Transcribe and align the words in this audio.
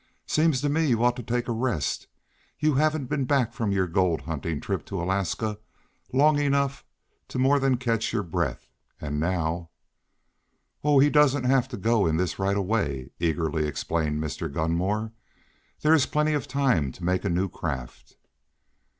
Seems 0.25 0.61
to 0.61 0.67
me 0.69 0.87
you 0.87 1.03
ought 1.03 1.15
to 1.17 1.21
take 1.21 1.47
a 1.47 1.51
rest. 1.51 2.07
You 2.57 2.73
haven't 2.73 3.05
been 3.05 3.25
back 3.25 3.53
from 3.53 3.71
your 3.71 3.85
gold 3.85 4.21
hunting 4.21 4.59
trip 4.59 4.83
to 4.87 4.99
Alaska 4.99 5.59
long 6.11 6.39
enough 6.39 6.83
to 7.27 7.37
more 7.37 7.59
than 7.59 7.77
catch 7.77 8.11
your 8.11 8.23
breath, 8.23 8.67
and 8.99 9.19
now" 9.19 9.69
"Oh, 10.83 10.97
he 10.97 11.11
doesn't 11.11 11.43
have 11.43 11.67
to 11.67 11.77
go 11.77 12.07
in 12.07 12.17
this 12.17 12.39
right 12.39 12.57
away," 12.57 13.11
eagerly 13.19 13.67
explained 13.67 14.19
Mr. 14.19 14.51
Gunmore. 14.51 15.13
"There 15.81 15.93
is 15.93 16.07
plenty 16.07 16.33
of 16.33 16.47
time 16.47 16.91
to 16.93 17.03
make 17.03 17.23
a 17.23 17.29
new 17.29 17.47
craft." 17.47 18.15